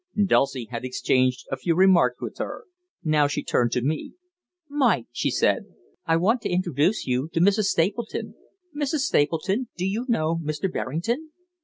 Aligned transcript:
Dulcie 0.25 0.65
had 0.71 0.83
exchanged 0.83 1.45
a 1.51 1.57
few 1.57 1.75
remarks 1.75 2.19
with 2.19 2.39
her. 2.39 2.65
Now 3.03 3.27
she 3.27 3.43
turned 3.43 3.71
to 3.73 3.83
me. 3.83 4.13
"Mike," 4.67 5.05
she 5.11 5.29
said, 5.29 5.65
"I 6.07 6.17
want 6.17 6.41
to 6.41 6.49
introduce 6.49 7.05
you 7.05 7.29
to 7.33 7.39
Mrs. 7.39 7.65
Stapleton. 7.65 8.33
Mrs. 8.75 9.01
Stapleton, 9.01 9.67
do 9.77 9.85
you 9.85 10.07
know 10.09 10.39
Mr. 10.43 10.73
Berrington?" 10.73 11.29